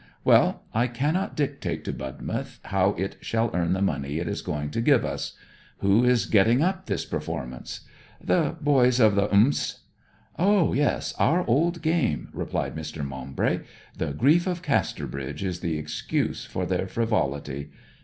[0.23, 4.71] 'Well, I cannot dictate to Budmouth how it shall earn the money it is going
[4.71, 5.33] to give us.
[5.77, 7.81] Who is getting up this performance?'
[8.19, 9.75] 'The boys of the st.'
[10.39, 13.05] 'Ah, yes; our old game!' replied Mr.
[13.07, 13.59] Maumbry.
[13.95, 17.69] 'The grief of Casterbridge is the excuse for their frivolity.